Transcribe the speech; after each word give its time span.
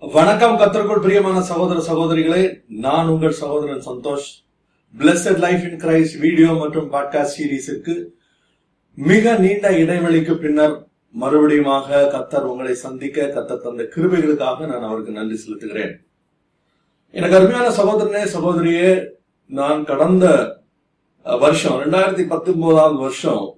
வணக்கம் 0.00 0.58
கத்தருக்குள் 0.58 1.00
பிரியமான 1.00 1.40
சகோதர 1.42 1.78
சகோதரிகளே 1.92 2.62
நான் 2.68 3.08
உங்கள் 3.08 3.30
சகோதரன் 3.30 3.82
Santhosh. 3.86 4.28
Blessed 4.98 5.38
life 5.38 5.64
in 5.64 5.76
Christ 5.76 6.18
video 6.18 6.52
மற்றும் 6.52 6.92
பாட்காஸ்ட் 6.92 7.34
சீரீஸுக்கு 7.38 8.06
மிக 8.94 9.34
நீண்ட 9.34 9.70
இடைவெளிக்கு 9.70 10.34
பின்னர் 10.34 10.86
மறுபடியுமாக 11.20 12.04
கத்தர் 12.14 12.46
உங்களை 12.52 12.74
சந்திக்க 12.74 13.26
கத்தர் 13.26 13.60
தந்த 13.60 13.88
கிருபைகளுக்காக 13.96 14.66
நான் 14.66 14.86
அவருக்கு 14.90 15.12
நன்றி 15.12 15.40
செலுத்துகிறேன். 15.42 15.92
எனக்கு 17.10 17.36
அருமையான 17.36 17.68
சகோதரனே 17.68 18.24
சகோதரியே 18.36 19.06
நான் 19.46 19.84
கடந்த 19.84 20.56
வருஷம் 21.22 21.80
ரெண்டாயிரத்தி 21.80 22.26
பத்தொன்பதாவது 22.26 22.96
வருஷம் 22.96 23.54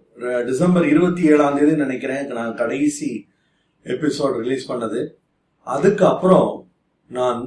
டிசம்பர் 0.47 0.89
இருபத்தி 0.89 1.25
ஏழாம் 1.25 1.59
தேதி 1.59 1.77
நினைக்கிறேன். 1.77 2.27
நான் 2.27 2.55
கடைசி 2.55 3.27
எபிசோட் 3.85 4.37
ரிலீஸ் 4.43 4.73
பண்ணது. 4.73 5.09
அதுக்கப்புறம் 5.75 6.51
நான் 7.17 7.41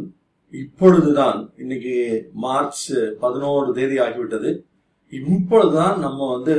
இப்பொழுதுதான் 0.62 1.40
இன்னைக்கு 1.62 1.96
மார்ச் 2.44 2.84
பதினோரு 3.24 3.70
தேதி 3.78 3.96
ஆகிவிட்டது. 4.06 4.52
இப்பொழுதுதான் 5.10 5.98
நம்ம 6.06 6.20
வந்து 6.36 6.56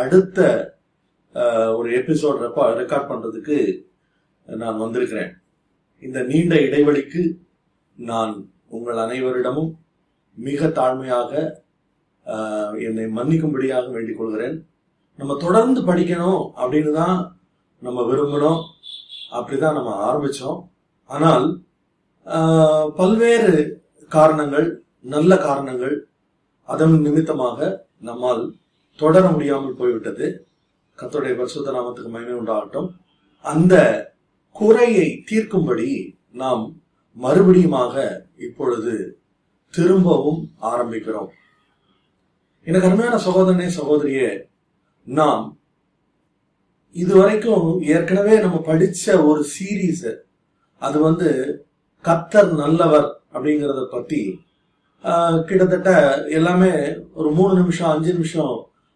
அடுத்த 0.00 0.40
ஒரு 1.78 1.88
எபிசோட் 2.00 2.42
ரெக்கார்ட் 2.80 3.10
பண்றதுக்கு 3.12 3.58
நான் 4.62 4.82
வந்திருக்கிறேன். 4.84 5.32
இந்த 6.06 6.18
நீண்ட 6.30 6.54
இடைவெளிக்கு 6.66 7.22
நான் 8.10 8.32
உங்கள் 8.76 9.00
அனைவரிடமும் 9.04 9.72
மிக 10.46 10.68
தாழ்மையாக 10.78 11.32
என்னை 12.86 13.04
மன்னிக்கும்படியாக 13.18 13.86
வேண்டிக் 13.94 14.18
கொள்கிறேன். 14.18 14.56
நம்ம 15.18 15.32
தொடர்ந்து 15.46 15.80
படிக்கணும் 15.88 16.42
அப்படின்னு 16.62 16.92
தான் 17.00 17.18
நம்ம 17.86 18.00
விரும்பணும் 18.10 18.62
அப்படிதான் 19.36 19.78
நம்ம 19.78 19.92
ஆரம்பிச்சோம். 20.08 20.60
ஆனால் 21.10 21.46
பல்வேறு 22.98 23.54
காரணங்கள் 24.16 24.68
நல்ல 25.14 25.32
காரணங்கள் 25.46 25.96
அதன் 26.68 26.94
நிமித்தமாக 27.06 27.58
நம்மால் 28.08 28.42
தொடர 29.00 29.24
முடியாமல் 29.34 29.78
போய்விட்டது. 29.80 30.26
கத்தோடைய 30.98 31.34
பரிசுத்த 31.38 31.74
நாமத்துக்கு 31.76 32.10
மகிமை 32.14 32.34
உண்டாகட்டும். 32.40 32.88
அந்த 33.44 33.74
குறையை 34.56 35.06
தீர்க்கும்படி 35.30 35.88
நாம் 36.42 36.62
மறுபடியுமாக 37.16 37.94
இப்பொழுது 38.46 38.94
திரும்பவும் 39.74 40.42
ஆரம்பிக்கிறோம். 40.70 41.30
எனக்கு 42.66 42.88
அருமையான 42.88 43.16
சகோதரனே 43.26 43.68
சகோதரியே 43.78 44.28
நாம் 45.06 45.44
இதுவரைக்கும் 46.96 47.68
ஏற்கனவே 47.94 48.34
நம்ம 48.44 48.56
படிச்ச 48.68 49.04
ஒரு 49.30 49.40
சீரீஸை 49.54 50.12
அது 50.84 50.98
வந்து 51.00 51.28
கத்தர் 52.04 52.50
நல்லவர் 52.54 53.08
அப்படிங்கறத 53.34 53.82
பத்தி 53.86 54.20
கிட்டத்தட்ட 55.46 55.90
எல்லாமே 56.30 56.72
ஒரு 57.12 57.30
மூணு 57.30 57.54
நிமிஷம் 57.54 57.90
அஞ்சு 57.90 58.12
நிமிஷம் 58.12 58.54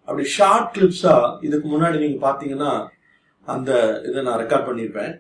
அப்படி 0.09 0.25
ஷார்ட் 0.29 0.71
கிளிப்ஸா 0.75 1.17
இதுக்கு 1.41 1.67
முன்னாடி 1.69 1.97
நீங்க 1.99 2.19
பாத்தீங்கன்னா 2.27 2.73
அந்த 3.47 3.71
இதை 4.07 4.23
நான் 4.23 4.41
ரெக்கார்ட் 4.41 4.69
பண்ணியிருப்பேன் 4.69 5.15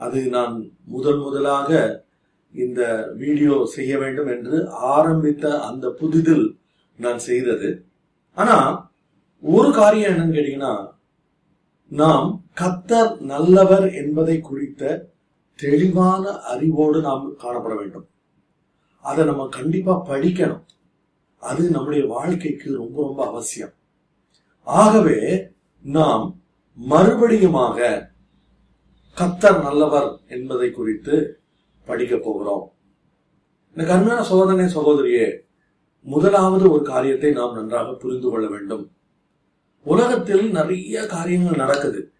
அது 0.00 0.18
நான் 0.30 0.54
முதல் 0.86 1.20
முதலாக 1.20 1.70
இந்த 2.54 2.82
வீடியோ 3.14 3.54
செய்ய 3.66 3.92
வேண்டும் 3.98 4.28
என்று 4.28 4.56
ஆரம்பித்த 4.88 5.44
அந்த 5.60 5.86
புதிதில் 6.00 6.46
நான் 6.98 7.20
செய்தது. 7.20 7.68
ஆனா 8.36 8.56
ஒரு 9.42 9.70
காரியம் 9.72 10.12
என்னன்னு 10.12 10.36
கேட்டீங்கன்னா 10.36 10.74
நாம் 11.92 12.28
கத்தர் 12.54 13.12
நல்லவர் 13.24 13.86
என்பதை 13.94 14.36
குறித்த 14.40 14.82
தெளிவான 15.54 16.40
அறிவோடு 16.40 17.00
நாம் 17.00 17.34
காணப்பட 17.38 17.76
வேண்டும். 17.76 18.08
அதை 19.02 19.24
நம்ம 19.24 19.48
கண்டிப்பா 19.48 20.06
படிக்கணும். 20.06 20.64
அது 21.38 21.70
நம்முடைய 21.70 22.06
வாழ்க்கைக்கு 22.06 22.76
ரொம்ப 22.76 23.02
ரொம்ப 23.02 23.26
அவசியம். 23.26 23.72
ஆகவே 24.62 25.48
நாம் 25.82 26.40
மறுபடியுமாக 26.90 28.08
கத்தர் 29.16 29.62
நல்லவர் 29.62 30.20
என்பதை 30.28 30.70
குறித்து 30.70 31.40
படிக்க 31.84 32.16
போகிறோம். 32.16 32.72
எனக்கு 33.74 33.92
அருமையான 33.92 34.22
சோதனை 34.22 34.64
சகோதரியே 34.74 35.38
முதலாவது 36.00 36.70
ஒரு 36.70 36.82
காரியத்தை 36.82 37.30
நாம் 37.30 37.54
நன்றாக 37.54 37.92
புரிந்து 37.92 38.30
கொள்ள 38.30 38.48
வேண்டும். 38.48 38.90
உலகத்தில் 39.84 40.50
நிறைய 40.50 41.06
காரியங்கள் 41.06 41.56
நடக்குது. 41.56 42.12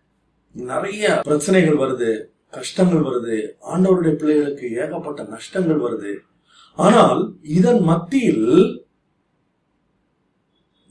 நிறைய 0.53 1.21
பிரச்சனைகள் 1.23 1.77
வருது. 1.77 2.34
கஷ்டங்கள் 2.55 3.01
வருது 3.01 3.51
ஆண்டவருடைய 3.71 4.13
பிள்ளைகளுக்கு 4.13 4.73
ஏகப்பட்ட 4.73 5.23
நஷ்டங்கள் 5.23 5.81
வருது. 5.81 6.17
ஆனால் 6.77 7.35
இதன் 7.43 7.81
மத்தியில் 7.81 8.87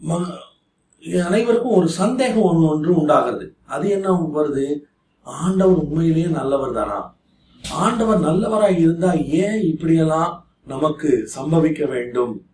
ம- 0.09 1.22
அனைவருக்கும் 1.22 1.72
ஒரு 1.72 1.90
சந்தேகம் 1.90 2.41
ஒன்று 2.41 2.68
ஒன்று 2.68 2.96
உண்டாகிறது. 2.96 3.56
அது 3.66 3.90
என்ன 3.90 4.31
வருது? 4.35 4.79
ஆண்டவர் 5.23 5.75
உண்மையிலேயே 5.75 6.25
நல்லவர் 6.25 6.72
தானா? 6.72 7.16
ஆண்டவர் 7.72 8.19
நல்லவராய் 8.19 8.79
இருந்தா 8.79 9.13
ஏன் 9.13 9.62
இப்படியெல்லாம் 9.62 10.47
நமக்கு 10.68 11.29
சம்பவிக்க 11.35 11.88
வேண்டும் 11.88 12.46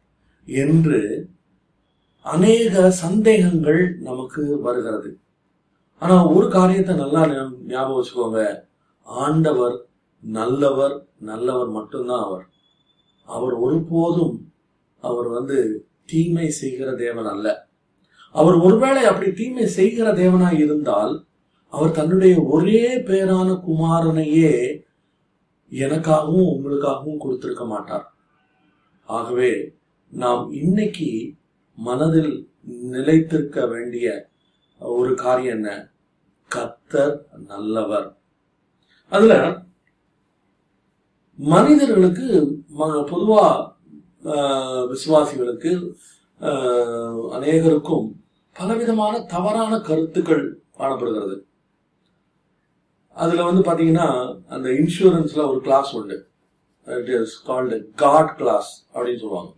என்று 0.45 1.29
அநேக 2.21 2.91
சந்தேகங்கள் 2.91 3.97
நமக்கு 3.97 4.59
வருகிறது. 4.61 5.19
ஆனா 5.99 6.27
ஒரு 6.27 6.49
காரியத்தை 6.49 6.95
நல்லா 6.95 7.51
ஞாபகம் 7.67 8.03
வச்சுக்கோங்க. 8.03 8.67
ஆண்டவர் 9.09 9.87
நல்லவர் 10.21 11.07
நல்லவர் 11.19 11.67
மட்டும்தான் 11.67 12.23
அவர். 12.23 12.49
அவர் 13.25 13.53
ஒருபோதும் 13.53 14.51
அவர் 15.01 15.27
வந்து 15.27 15.87
தீமை 16.05 16.49
செய்கிற 16.49 16.95
தேவன் 16.95 17.25
அல்ல. 17.25 17.67
அவர் 18.31 18.53
ஒருவேளை 18.53 19.03
அப்படி 19.03 19.31
தீமை 19.31 19.67
செய்கிற 19.67 20.13
தேவனாய் 20.13 20.59
இருந்தால் 20.59 21.25
அவர் 21.69 21.91
தன்னுடைய 21.91 22.43
ஒரே 22.43 22.97
பேரான 22.97 23.61
குமாரனையே 23.67 24.81
எனக்காகவும் 25.69 26.51
உங்களுக்காகவும் 26.55 27.17
கொடுத்திருக்க 27.17 27.65
மாட்டார். 27.65 28.13
ஆகவே 29.03 29.73
நாம் 30.09 30.51
இன்னைக்கு 30.51 31.33
மனதில் 31.75 32.49
நிலைத்திருக்க 32.65 33.67
வேண்டிய 33.67 34.29
ஒரு 34.79 35.15
காரியம் 35.15 35.55
என்ன? 35.55 35.91
கத்தர் 36.55 37.17
நல்லவர். 37.47 38.18
அதுல 39.09 39.61
மனிதர்களுக்கு 41.35 42.57
ம- 42.79 43.07
பொதுவா 43.11 43.73
விசுவாசிகளுக்கு 44.91 45.93
அநேகருக்கும் 47.35 48.11
பலவிதமான 48.53 49.19
தவறான 49.19 49.79
கருத்துக்கள் 49.79 50.61
காணப்படுகிறது. 50.77 51.45
அதுல 53.13 53.43
வந்து 53.43 53.71
பாத்தீங்கன்னா 53.71 54.39
அந்த 54.47 54.69
இன்சூரன்ஸ்ல 54.69 55.49
ஒரு 55.49 55.61
கிளாஸ் 55.61 55.95
உண்டு. 55.95 56.27
It 56.85 57.07
is 57.07 57.43
called 57.43 57.91
god 57.95 58.35
clause 58.37 58.85
அப்படின்னு 58.93 59.19
சொல்லுவாங்க. 59.19 59.51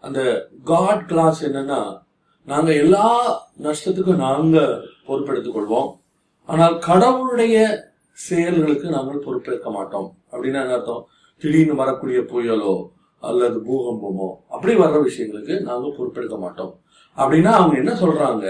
அந்த 0.00 0.48
காட் 0.64 1.06
கிளாஸ் 1.06 1.44
என்னன்னா 1.44 2.02
நாங்க 2.46 2.72
எல்லா 2.74 3.42
நஷ்டத்துக்கும் 3.62 4.16
நாங்க 4.16 4.80
பொறுப்பெடுத்துக் 5.06 5.56
கொள்வோம். 5.56 5.98
ஆனால் 6.46 6.78
கடவுளுடைய 6.78 7.86
செயல்களுக்கு 8.18 8.88
நாங்கள் 8.88 9.18
பொறுப்பேற்க 9.18 9.70
மாட்டோம். 9.70 10.16
அப்படின்னா 10.30 10.60
என்ன 10.60 10.72
அர்த்தம்? 10.72 11.06
திடீர்னு 11.38 11.74
வரக்கூடிய 11.74 12.18
புயலோ 12.18 12.86
அல்லது 13.20 13.58
பூகம்பமோ 13.60 14.28
அப்படி 14.48 14.74
வர்ற 14.74 15.08
விஷயங்களுக்கு 15.08 15.60
நாங்கள் 15.60 15.96
பொறுப்பெடுக்க 15.96 16.38
மாட்டோம். 16.38 16.80
அப்படின்னா 17.16 17.44
அவங்க 17.44 17.76
என்ன 17.76 17.92
சொல்றாங்க? 17.92 18.46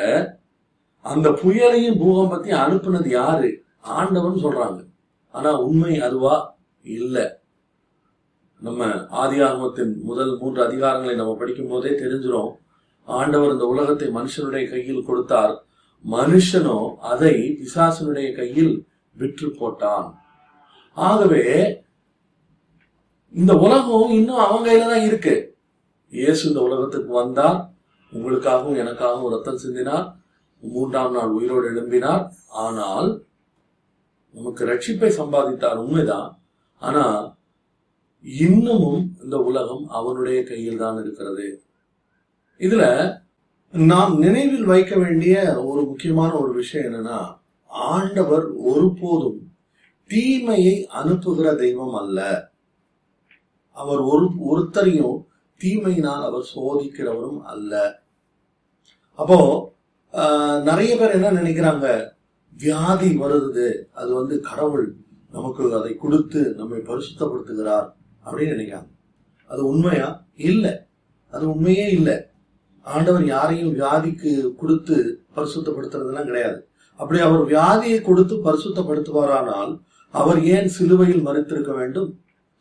அந்த 1.01 1.31
புயலையும் 1.31 2.01
பூகம்பத்தையும் 2.03 2.63
அனுப்புனது 2.65 3.09
யாரு? 3.09 3.63
ஆண்டவன் 3.81 4.43
சொல்றாங்க. 4.45 4.85
ஆனா 5.31 5.61
உண்மை 5.61 6.01
அதுவா? 6.01 6.59
இல்ல. 6.83 7.41
நம்ம 8.61 8.87
ஆதியாகமத்தின் 9.23 9.97
முதல் 10.03 10.39
மூன்று 10.39 10.63
அதிகாரங்களை 10.65 11.15
நம்ம 11.15 11.35
படிக்கும் 11.35 11.69
போதே 11.69 11.89
தெரிஞ்சிடும் 11.89 12.53
ஆண்டவர் 13.05 13.53
இந்த 13.53 13.67
உலகத்தை 13.67 14.09
மனுஷனுடைய 14.09 14.71
கையில் 14.71 15.05
கொடுத்தார். 15.05 15.65
மனுஷனோ 16.11 16.95
அதை 16.97 17.59
பிசாசனுடைய 17.61 18.37
கையில் 18.37 18.87
விற்று 19.19 19.49
போட்டான் 19.61 20.09
ஆகவே 20.97 21.45
இந்த 23.35 23.53
உலகம் 23.65 24.11
இன்னும் 24.11 24.45
அவன் 24.45 24.65
கையில 24.67 24.91
தான் 24.93 25.07
இருக்கு. 25.09 25.35
இயேசு 26.13 26.43
இந்த 26.49 26.61
உலகத்துக்கு 26.67 27.11
வந்தார் 27.13 27.59
உங்களுக்காகவும் 28.13 28.79
எனக்காகவும் 28.83 29.33
ரத்தம் 29.35 29.61
சிந்தினார். 29.65 30.07
மூன்றாம் 30.63 31.13
நாள் 31.13 31.35
உயிரோடு 31.39 31.67
எழும்பினார். 31.73 32.23
ஆனால் 32.65 33.09
நமக்கு 34.37 34.63
ரட்சிப்பை 34.71 35.11
சம்பாதித்தார். 35.21 35.83
உண்மைதான். 35.85 36.31
ஆனா 36.83 37.05
இன்னமும் 38.25 39.03
இந்த 39.23 39.37
உலகம் 39.49 39.85
அவனுடைய 39.99 40.39
கையில் 40.51 40.83
தான் 40.85 40.99
இருக்கிறது. 41.03 41.49
இதுல 42.61 42.85
நாம் 43.73 44.13
நினைவில் 44.19 44.65
வைக்க 44.65 44.93
வேண்டிய 44.97 45.35
ஒரு 45.65 45.83
முக்கியமான 45.83 46.33
ஒரு 46.43 46.53
விஷயம் 46.53 46.87
என்னன்னா 46.89 47.19
ஆண்டவர் 47.69 48.53
ஒருபோதும் 48.53 49.53
தீமையை 50.05 50.87
அனுப்புகிற 50.87 51.55
தெய்வம் 51.55 51.95
அல்ல. 51.95 52.51
அவர் 53.71 53.99
ஒரு 53.99 54.29
ஒருத்தரையும் 54.51 55.25
தீமையினால் 55.61 56.25
அவர் 56.25 56.51
சோதிக்கிறவரும் 56.55 57.41
அல்ல. 57.41 58.03
அப்போ 59.15 59.73
ஆஹ், 60.13 60.63
நிறைய 60.63 60.97
பேர் 60.97 61.11
என்ன 61.11 61.33
நினைக்கிறாங்க? 61.33 62.09
வியாதி 62.59 63.17
வருது. 63.19 63.83
அது 63.93 64.15
வந்து 64.15 64.41
கடவுள் 64.41 64.97
நமக்கு 65.31 65.75
அதை 65.75 65.97
கொடுத்து 65.97 66.55
நம்மை 66.55 66.79
பரிசுத்தப்படுத்துகிறார் 66.79 67.93
அப்படின்னு 68.25 68.55
நினைக்கிறாங்க. 68.55 68.89
அது 69.47 69.67
உண்மையா? 69.67 70.27
இல்ல. 70.37 70.87
அது 71.31 71.51
உண்மையே 71.51 71.91
இல்ல. 71.91 72.31
ஆண்டவர் 72.81 73.25
யாரையும் 73.25 73.75
வியாதிக்கு 73.75 74.55
கொடுத்து 74.55 75.25
பரிசுத்தப்படுத்துறதுலாம் 75.37 76.25
கிடையாது. 76.25 76.69
அப்படி 77.01 77.19
அவர் 77.27 77.43
வியாதியை 77.53 77.99
கொடுத்து 78.03 78.35
பரிசுத்தப்படுத்துவாரானால் 78.47 79.73
அவர் 80.11 80.41
ஏன் 80.55 80.69
சிலுவையில் 80.77 81.27
மறைத்திருக்க 81.27 81.73
வேண்டும்? 81.81 82.11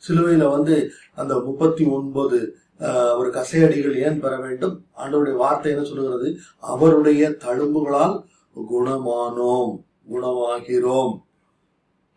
சிலுவையில 0.03 0.47
வந்து 0.55 0.75
அந்த 1.15 1.33
முப்பத்தி 1.45 1.83
ஒன்பது 1.97 2.39
ஒரு 3.19 3.29
கசையடிகள் 3.37 3.95
ஏன் 4.07 4.19
பெற 4.23 4.33
வேண்டும்? 4.45 4.75
ஆண்டவருடைய 4.99 5.35
வார்த்தை 5.43 5.71
என்ன 5.73 5.85
சொல்லுகிறது? 5.85 6.27
அவருடைய 6.73 7.29
தழும்புகளால் 7.45 8.15
குணமானோம் 8.71 9.71
குணமாகிறோம். 10.11 11.15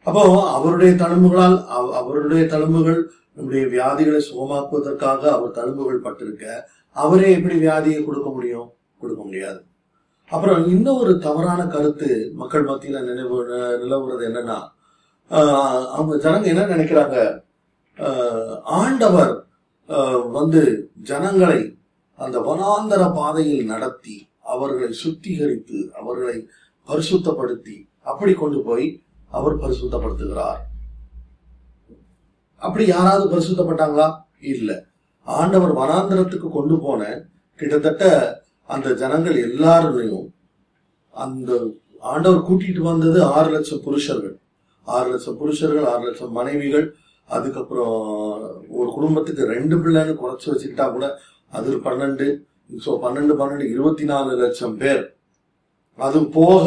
அப்போ 0.07 0.23
அவருடைய 0.57 0.93
தழும்புகளால் 1.05 1.57
அவருடைய 2.01 2.45
தழும்புகள் 2.55 3.01
நம்முடைய 3.35 3.65
வியாதிகளை 3.75 4.21
சுகமாக்குவதற்காக 4.29 5.23
அவர் 5.37 5.57
தழும்புகள் 5.59 6.05
பட்டிருக்க 6.07 6.45
அவரே 6.97 7.29
எப்படி 7.37 7.57
வியாதியை 7.67 8.01
கொடுக்க 8.05 8.29
முடியும்? 8.37 8.69
கொடுக்க 8.99 9.23
முடியாது. 9.23 9.61
அப்புறம் 10.31 10.69
இன்னும் 10.69 10.99
ஒரு 10.99 11.19
தவறான 11.19 11.67
கருத்து 11.67 12.31
மக்கள் 12.35 12.65
மத்தியில 12.65 13.03
நினைவு 13.03 13.47
நிலவுறது 13.49 14.23
என்னன்னா 14.23 14.71
அவங்க 15.87 16.31
ஜனங்க 16.31 16.45
என்ன 16.45 16.67
நினைக்கிறாங்க? 16.67 17.41
ஆஹ் 17.97 18.61
ஆண்டவர் 18.63 19.47
ஆஹ் 19.89 20.31
வந்து 20.31 20.91
ஜனங்களை 21.03 21.79
அந்த 22.17 22.41
வனாந்தர 22.41 23.15
பாதையில் 23.15 23.65
நடத்தி 23.65 24.29
அவர்களை 24.43 24.97
சுத்திகரித்து 25.05 25.91
அவர்களை 25.91 26.49
பரிசுத்தப்படுத்தி 26.87 27.89
அப்படி 28.03 28.33
கொண்டு 28.33 28.63
போய் 28.63 29.03
அவர் 29.31 29.57
பரிசுத்தப்படுத்துகிறார். 29.57 30.57
அப்படி 32.57 32.87
யாராவது 32.87 33.39
பரிசுத்தப்பட்டாங்களா? 33.39 34.21
இல்ல. 34.41 34.85
ஆண்டவர் 35.23 35.75
வனாந்தரத்துக்கு 35.75 36.49
கொண்டு 36.49 36.79
போன 36.79 37.23
கிட்டத்தட்ட 37.55 38.40
அந்த 38.75 38.89
ஜனங்கள் 39.03 39.37
எல்லாருமையும் 39.49 40.27
அந்த 41.15 41.51
ஆண்டவர் 42.13 42.47
கூட்டிட்டு 42.49 42.83
வந்தது 42.91 43.19
ஆறு 43.37 43.49
லட்சம் 43.55 43.85
புருஷர்கள். 43.87 44.37
ஆறு 44.87 45.09
லட்சம் 45.13 45.39
புருஷர்கள் 45.41 45.89
ஆறு 45.93 46.03
லட்சம் 46.09 46.37
மனைவிகள் 46.39 46.87
அதுக்கப்புறம் 47.29 47.99
ஒரு 48.79 48.89
குடும்பத்துக்கு 48.97 49.43
ரெண்டு 49.55 49.77
பிள்ளைன்னு 49.83 50.15
குறைச்சு 50.23 50.49
வச்சுக்கிட்டா 50.53 50.87
கூட 50.95 51.07
அது 51.59 51.71
பன்னெண்டு 51.87 52.27
ஸோ 52.85 52.91
பன்னெண்டு 53.05 53.35
பன்னெண்டு 53.41 53.67
இருபத்தி 53.75 54.05
நாலு 54.11 54.33
லட்சம் 54.43 54.77
பேர். 54.83 55.03
அது 55.99 56.19
போக 56.39 56.67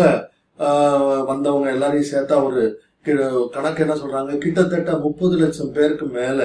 வந்தவங்க 1.29 1.67
எல்லாரையும் 1.75 2.11
சேர்த்தா 2.13 2.35
ஒரு 2.47 2.61
கணக்கு 3.55 3.81
என்ன 3.85 3.95
சொல்றாங்க? 4.01 4.33
கிட்டத்தட்ட 4.43 4.91
முப்பது 5.05 5.35
லட்சம் 5.43 5.73
பேருக்கு 5.77 6.05
மேல 6.19 6.39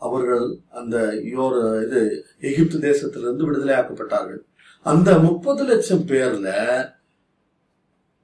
அவர்கள் 0.00 0.44
அந்த 0.78 0.96
யோர் 1.34 1.56
இது 1.84 2.00
எகிப்து 2.48 2.78
தேசத்திலிருந்து 2.88 3.46
விடுதலையாக்கப்பட்டார்கள் 3.48 4.42
அந்த 4.86 5.10
முப்பது 5.18 5.62
லட்சம் 5.64 6.04
பேர்ல 6.10 6.48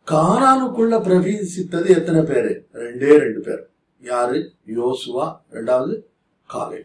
கானானுக்குள்ள 0.07 0.95
பிரவேசித்தது 1.07 1.89
எத்தனை 1.99 2.21
பேரு? 2.23 2.53
ரெண்டே 2.75 3.13
ரெண்டு 3.25 3.41
பேர். 3.41 3.63
யாரு? 4.03 4.39
யோசுவா. 4.77 5.27
ரெண்டாவது 5.53 5.95
காலே 6.51 6.81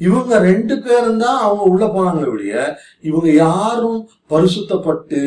இவங்க 0.00 0.38
ரெண்டு 0.38 0.74
பேரும் 0.82 1.18
தான் 1.18 1.40
அவங்க 1.42 1.62
உள்ள 1.62 1.84
போனாங்களே 1.86 2.30
ஒழிய 2.30 2.54
இவங்க 3.00 3.28
யாரும் 3.32 4.08
பரிசுத்தப்பட்டு 4.30 5.20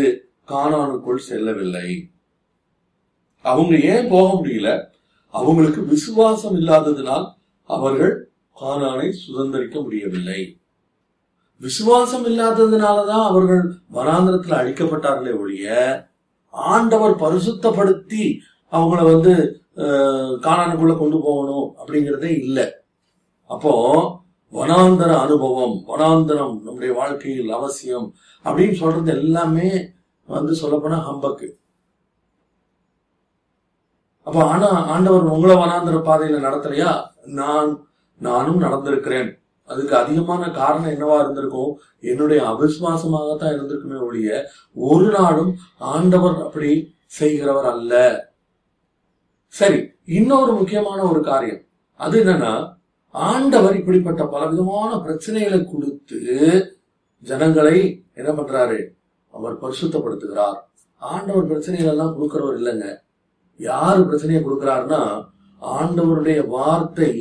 காணானுக்குள் 0.47 1.25
செல்லவில்லை. 1.29 1.89
அவங்க 3.45 3.73
ஏன் 3.93 4.09
போக 4.09 4.27
முடியல? 4.39 4.69
அவங்களுக்கு 5.33 5.81
விசுவாசம் 5.85 6.57
இல்லாததினால் 6.61 7.27
அவர்கள் 7.69 8.15
காணானை 8.61 9.07
சுதந்திரிக்க 9.23 9.75
முடியவில்லை. 9.81 10.41
விசுவாசம் 11.61 12.25
இல்லாததுனாலதான் 12.25 13.25
அவர்கள் 13.31 13.63
வனாந்திரத்தில் 13.97 14.59
அழிக்கப்பட்டார்களே 14.59 15.33
ஒழிய 15.41 15.75
ஆண்டவர் 16.53 17.15
பரிசுத்தப்படுத்தி 17.23 18.23
அவங்கள 18.71 19.01
வந்து 19.11 19.33
காணானுக்குள்ள 20.45 20.93
கொண்டு 20.97 21.17
போகணும் 21.25 21.67
அப்படிங்கிறதே 21.79 22.31
இல்லை. 22.43 22.65
அப்போ 23.49 23.73
வனாந்தர 24.53 25.11
அனுபவம் 25.25 25.75
வனாந்தரம் 25.91 26.55
நம்முடைய 26.65 26.91
வாழ்க்கையில் 26.93 27.51
அவசியம் 27.51 28.07
அப்படின்னு 28.45 28.75
சொல்றது 28.81 29.11
எல்லாமே 29.17 29.69
வந்து 30.29 30.53
சொல்லப்போனா 30.61 30.99
ஹம்பக்கு. 31.07 31.47
அப்ப 34.27 34.37
ஆனா 34.51 34.69
ஆண்டவர் 34.93 35.31
உங்களை 35.35 35.55
வனாந்தர 35.55 35.97
பாதையில 36.09 36.43
நடத்தலையா? 36.47 36.91
நான் 37.39 37.71
நானும் 38.21 38.61
நடந்திருக்கிறேன். 38.61 39.31
அதுக்கு 39.63 39.95
அதிகமான 39.95 40.49
காரணம் 40.51 40.93
என்னவா 40.93 41.19
இருந்திருக்கும்? 41.19 41.71
என்னுடைய 41.99 42.43
அவிசுவாசமாகத்தான் 42.43 43.53
இருந்திருக்குமே 43.55 43.99
ஒழிய 44.07 44.49
ஒரு 44.73 45.09
நாளும் 45.11 45.51
ஆண்டவர் 45.77 46.37
அப்படி 46.43 46.71
செய்கிறவர் 47.05 47.65
அல்ல. 47.65 47.93
சரி 49.47 49.79
இன்னொரு 50.05 50.51
முக்கியமான 50.53 50.99
ஒரு 51.03 51.21
காரியம். 51.21 51.61
அது 51.95 52.23
என்னன்னா 52.23 52.53
ஆண்டவர் 53.11 53.75
இப்படிப்பட்ட 53.75 54.25
பலவிதமான 54.25 54.95
பிரச்சனைகளை 54.95 55.59
கொடுத்து 55.71 56.21
ஜனங்களை 57.19 58.05
என்ன 58.13 58.31
பண்றாரு? 58.31 58.79
அவர் 59.33 59.61
பரிசுத்தப்படுத்துகிறார். 59.61 60.57
ஆண்டவர் 60.97 61.45
பிரச்சனைகள் 61.45 61.91
எல்லாம் 61.91 62.15
கொடுக்கிறவர் 62.15 62.57
இல்லைங்க. 62.59 62.87
யாரு 63.57 64.01
பிரச்சனையை 64.05 64.41
கொடுக்கிறாருன்னா 64.43 65.01
ஆண்டவருடைய 65.61 66.47
வார்த்தை 66.47 67.11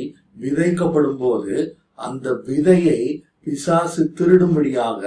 விதைக்கப்படும் 0.41 1.17
போது 1.17 1.55
அந்த 1.93 2.31
விதையை 2.31 3.23
பிசாசு 3.43 4.13
திருடும்படியாக 4.17 5.03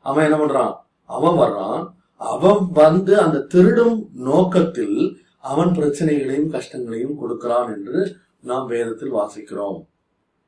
அவன் 0.00 0.24
என்ன 0.24 0.36
பண்றான்? 0.36 0.74
அவன் 1.04 1.38
வர்றான். 1.38 1.92
அவன் 2.16 2.70
வந்து 2.72 3.20
அந்த 3.20 3.40
திருடும் 3.40 4.08
நோக்கத்தில் 4.12 5.20
அவன் 5.40 5.72
பிரச்சனைகளையும் 5.72 6.50
கஷ்டங்களையும் 6.50 7.18
கொடுக்கிறான் 7.18 7.68
என்று 7.74 8.16
நாம் 8.40 8.66
வேதத்தில் 8.66 9.14
வாசிக்கிறோம். 9.14 9.78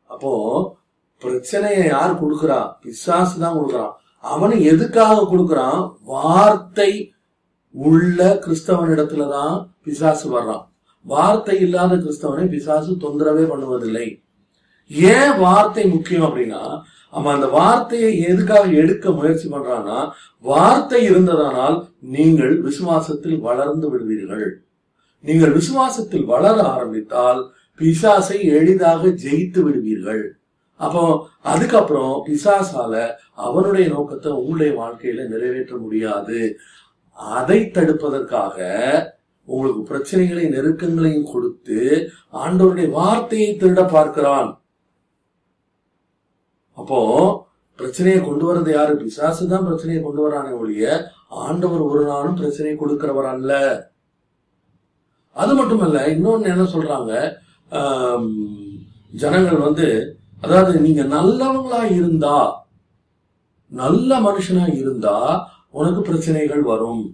அப்போ 0.05 0.33
பிரச்சனையை 1.19 1.87
யார் 1.87 2.21
கொடுக்கிறா? 2.25 2.73
பிசாசு 2.81 3.39
தான் 3.39 3.57
கொடுக்கறான். 3.57 3.93
அவன் 4.21 4.51
எதுக்காக 4.51 5.23
கொடுக்கறான்? 5.23 5.93
வார்த்தை 6.03 7.13
உள்ள 7.73 8.41
கிறிஸ்தவனிடத்துலதான் 8.47 9.71
பிசாசு 9.83 10.41
வர்றான். 10.41 10.65
வார்த்தை 11.03 11.61
இல்லாத 11.61 11.95
கிறிஸ்தவனை 11.95 12.49
பிசாசு 12.49 12.93
தொந்தரவே 12.93 13.45
பண்ணுவதில்லை. 13.47 14.23
ஏன் 14.93 15.39
வார்த்தை 15.39 15.85
முக்கியம் 15.87 16.27
அப்படின்னா 16.29 16.83
அவன் 17.09 17.35
அந்த 17.35 17.47
வார்த்தையை 17.47 18.19
எதுக்காக 18.21 18.67
எடுக்க 18.69 19.11
முயற்சி 19.11 19.49
பண்றான்னா 19.49 20.13
வார்த்தை 20.39 21.01
இருந்ததானால் 21.11 21.89
நீங்கள் 22.01 22.55
விசுவாசத்தில் 22.61 23.41
வளர்ந்து 23.41 23.91
விடுவீர்கள். 23.91 24.47
நீங்கள் 25.21 25.53
விசுவாசத்தில் 25.53 26.25
வளர 26.25 26.63
ஆரம்பித்தால் 26.63 27.53
பிசாசை 27.81 28.39
எளிதாக 28.59 29.09
ஜெயித்து 29.09 29.61
விடுவீர்கள். 29.63 30.37
அப்போ 30.77 31.31
அதுக்கப்புறம் 31.43 32.15
பிசாசால 32.29 32.93
அவனுடைய 33.35 33.89
நோக்கத்தை 33.89 34.33
உங்களுடைய 34.33 34.73
வாழ்க்கையில 34.81 35.27
நிறைவேற்ற 35.29 35.77
முடியாது. 35.77 36.57
அதை 37.17 37.59
தடுப்பதற்காக 37.61 38.59
உங்களுக்கு 39.45 39.83
பிரச்சனைகளை 39.93 40.45
நெருக்கங்களையும் 40.49 41.31
கொடுத்து 41.33 41.79
ஆண்டவருடைய 42.33 42.91
வார்த்தையை 42.91 43.57
திருட 43.57 43.89
பார்க்கிறான். 43.89 44.62
அப்போ 46.79 46.99
பிரச்சனையை 47.79 48.19
கொண்டு 48.21 48.45
வர்றது 48.49 48.71
யாரு? 48.77 48.93
பிசாசு 49.03 49.43
தான் 49.53 49.67
பிரச்சனையை 49.69 50.01
கொண்டு 50.03 50.21
வரானே 50.25 50.53
ஒழிய 50.61 50.85
ஆண்டவர் 51.45 51.83
ஒரு 51.91 52.03
நாளும் 52.11 52.39
பிரச்சனையை 52.41 52.77
கொடுக்கிறவர் 52.79 53.29
அல்ல 53.35 53.53
அது 55.37 55.53
மட்டுமல்ல 55.59 55.99
இன்னொன்னு 56.15 56.53
என்ன 56.55 56.65
சொல்றாங்க? 56.75 57.13
ஜனங்கள் 59.23 59.65
வந்து 59.67 59.87
அதாவது 60.45 60.73
நீங்க 60.87 61.03
நல்லவங்களா 61.17 61.81
இருந்தா 61.99 62.37
நல்ல 63.73 64.21
மனுஷனா 64.27 64.65
இருந்தா 64.81 65.17
உனக்கு 65.79 66.01
பிரச்சனைகள் 66.09 66.63
வரும். 66.71 67.05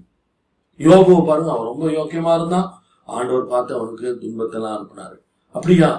யோகோ 0.81 1.17
பாருங்க 1.29 1.51
அவன் 1.53 1.71
ரொம்ப 1.71 1.87
யோக்கியமா 1.99 2.33
இருந்தான். 2.39 2.69
ஆண்டவர் 3.09 3.51
பார்த்து 3.53 3.77
அவனுக்கு 3.79 4.07
துன்பத்தெல்லாம் 4.23 4.75
அனுப்புனாரு. 4.77 5.17
அப்படியா? 5.55 5.91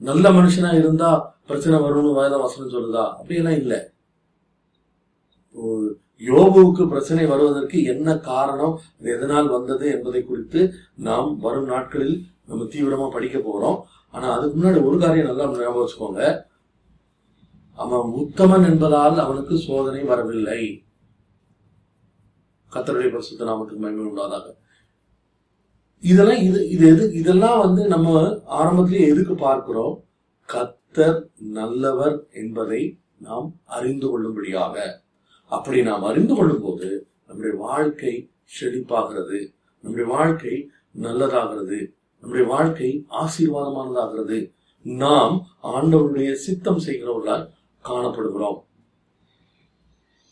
நல்ல 0.00 0.30
மனுஷனா 0.38 0.70
இருந்தா 0.80 1.10
பிரச்சனை 1.48 1.76
வரும்னு 1.84 2.10
வேத 2.18 2.34
வசனம் 2.42 2.74
சொல்லுதா 2.74 3.04
அப்படியெல்லாம் 3.18 3.58
இல்ல. 3.62 3.74
இப்போ 5.44 5.62
யோபுவுக்கு 6.30 6.82
பிரச்சனை 6.92 7.24
வருவதற்கு 7.26 7.78
என்ன 7.92 8.16
காரணம் 8.30 8.74
அது 8.98 9.08
எதனால் 9.16 9.48
வந்தது 9.56 9.86
என்பதை 9.96 10.20
குறித்து 10.24 10.60
நாம் 11.06 11.30
வரும் 11.46 11.70
நாட்களில் 11.72 12.16
நம்ம 12.50 12.66
தீவிரமா 12.74 13.06
படிக்க 13.16 13.38
போறோம். 13.38 13.78
ஆனா 14.14 14.26
அதுக்கு 14.34 14.56
முன்னாடி 14.58 14.80
ஒரு 14.88 14.98
காரியம் 14.98 15.30
நல்லா 15.30 15.46
ஞாபகம் 15.54 15.82
வச்சுக்கோங்க. 15.82 16.22
அவன் 17.78 18.14
உத்தமன் 18.22 18.68
என்பதால் 18.70 19.18
அவனுக்கு 19.24 19.56
சோதனை 19.66 20.02
வரவில்லை. 20.12 20.60
கத்தருடைய 22.72 23.10
பரிசுத்த 23.12 23.44
நாமத்துக்கு 23.50 23.82
மயமே 23.84 24.08
உண்டாதாக. 24.10 24.46
இதெல்லாம் 26.00 26.38
இது 26.38 26.68
இது 26.68 26.88
எது 26.88 27.12
இதெல்லாம் 27.12 27.58
வந்து 27.58 27.88
நம்ம 27.88 28.38
ஆரம்பத்திலேயே 28.44 29.08
எதுக்கு 29.08 29.34
பார்க்கிறோம்? 29.34 30.04
கத்தர் 30.48 31.28
நல்லவர் 31.38 32.26
என்பதை 32.32 32.98
நாம் 33.18 33.60
அறிந்து 33.64 34.08
கொள்ளும்படியாக. 34.08 35.04
அப்படி 35.44 35.82
நாம் 35.82 36.02
அறிந்து 36.02 36.34
கொள்ளும் 36.34 36.62
போது 36.62 37.08
நம்முடைய 37.26 37.56
வாழ்க்கை 37.56 38.30
செழிப்பாகிறது 38.60 39.54
நம்முடைய 39.80 40.12
வாழ்க்கை 40.16 40.70
நல்லதாகிறது 41.02 41.78
நம்முடைய 42.20 42.48
வாழ்க்கை 42.48 43.06
ஆசீர்வாதமானதாகிறது. 43.10 44.52
நாம் 44.82 45.46
ஆண்டவருடைய 45.62 46.32
சித்தம் 46.32 46.78
செய்கிறவர்களால் 46.78 47.48
காணப்படுகிறோம். 47.84 48.58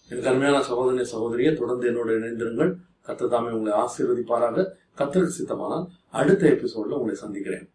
எனக்கு 0.09 0.29
அருமையான 0.29 0.65
சகோதரிய 0.69 1.03
சகோதரியை 1.03 1.55
தொடர்ந்து 1.55 1.91
என்னோட 1.91 2.09
இணைந்திருங்கள். 2.09 2.73
கத்ததாமே 3.07 3.51
உங்களை 3.51 3.79
ஆசீர்வதிப்பாராக. 3.79 4.71
கத்தருக்கு 4.97 5.31
சித்தமானால் 5.39 5.87
அடுத்த 6.11 6.49
எபிசோட்ல 6.49 6.97
உங்களை 6.99 7.15
சந்திக்கிறேன். 7.15 7.71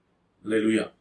லெலுயா 0.46 0.92